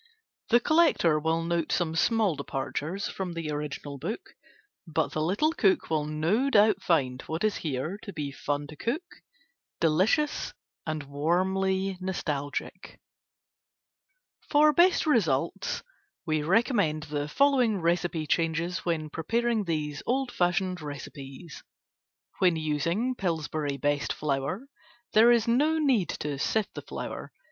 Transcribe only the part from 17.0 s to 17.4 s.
the